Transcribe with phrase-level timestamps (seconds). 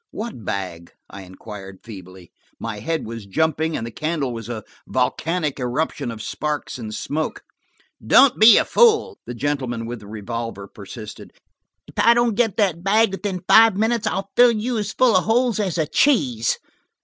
[0.09, 2.31] "What bag?" I inquired feebly.
[2.59, 7.43] My head was jumping, and the candle was a volcanic eruption of sparks and smoke.
[8.03, 11.33] "Don't be a fool," the gentleman with the revolver persisted.
[11.87, 15.25] "If I don't get that bag within five minutes, I'll fill you as full of
[15.25, 16.57] holes as a cheese."